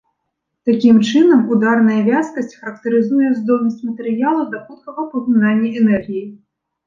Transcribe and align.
Такім 0.67 0.95
чынам, 1.09 1.41
ударная 1.55 1.97
вязкасць 2.07 2.55
характарызуе 2.61 3.29
здольнасць 3.41 3.85
матэрыялу 3.89 4.41
да 4.53 4.61
хуткага 4.69 5.01
паглынання 5.11 5.69
энергіі. 5.83 6.25